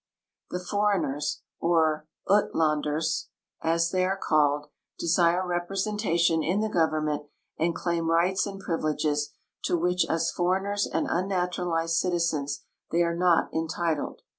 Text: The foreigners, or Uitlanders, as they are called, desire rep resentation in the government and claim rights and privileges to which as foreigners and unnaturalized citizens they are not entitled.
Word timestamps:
The 0.49 0.57
foreigners, 0.59 1.43
or 1.59 2.07
Uitlanders, 2.27 3.27
as 3.61 3.91
they 3.91 4.03
are 4.03 4.17
called, 4.17 4.65
desire 4.97 5.45
rep 5.45 5.69
resentation 5.69 6.41
in 6.43 6.59
the 6.61 6.69
government 6.69 7.27
and 7.59 7.75
claim 7.75 8.09
rights 8.09 8.47
and 8.47 8.59
privileges 8.59 9.29
to 9.65 9.77
which 9.77 10.09
as 10.09 10.31
foreigners 10.31 10.87
and 10.91 11.05
unnaturalized 11.07 11.97
citizens 11.97 12.63
they 12.89 13.03
are 13.03 13.15
not 13.15 13.53
entitled. 13.53 14.23